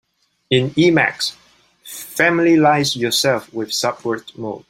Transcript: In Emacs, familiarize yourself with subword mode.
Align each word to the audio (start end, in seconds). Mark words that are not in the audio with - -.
In 0.49 0.71
Emacs, 0.71 1.35
familiarize 1.83 2.95
yourself 2.95 3.53
with 3.53 3.69
subword 3.69 4.35
mode. 4.35 4.59